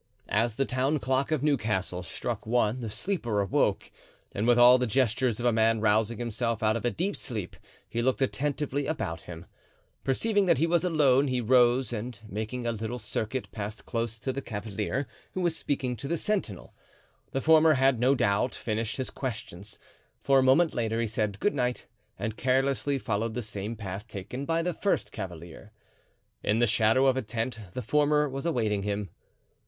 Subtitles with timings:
[0.29, 3.91] As the town clock of Newcastle struck one the sleeper awoke,
[4.31, 7.55] and with all the gestures of a man rousing himself out of deep sleep
[7.87, 9.45] he looked attentively about him;
[10.03, 14.33] perceiving that he was alone he rose and making a little circuit passed close to
[14.33, 16.73] the cavalier who was speaking to the sentinel.
[17.31, 19.77] The former had no doubt finished his questions,
[20.19, 21.85] for a moment later he said good night
[22.17, 25.71] and carelessly followed the same path taken by the first cavalier.
[26.43, 29.11] In the shadow of a tent the former was awaiting him.